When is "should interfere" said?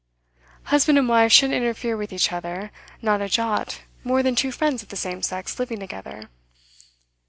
1.31-1.95